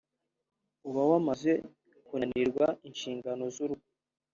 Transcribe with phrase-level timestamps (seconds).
[0.89, 1.51] uba wamaze
[2.05, 3.85] kunanirwa inshingano z’urugo